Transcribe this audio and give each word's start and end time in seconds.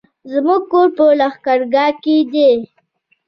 زموږ 0.31 0.61
کور 0.71 0.87
په 0.97 1.05
لښکرګاه 1.19 1.91
کی 2.03 2.17
دی 2.31 2.51